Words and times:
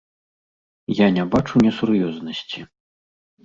Я 1.05 1.11
не 1.19 1.27
бачу 1.37 1.55
несур'ёзнасці. 1.67 2.69